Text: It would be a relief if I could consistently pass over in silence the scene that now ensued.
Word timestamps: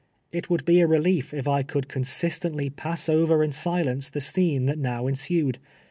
It 0.31 0.49
would 0.49 0.65
be 0.65 0.79
a 0.79 0.87
relief 0.87 1.31
if 1.31 1.47
I 1.47 1.61
could 1.61 1.87
consistently 1.87 2.71
pass 2.71 3.07
over 3.07 3.43
in 3.43 3.51
silence 3.51 4.09
the 4.09 4.19
scene 4.19 4.65
that 4.65 4.79
now 4.79 5.05
ensued. 5.05 5.59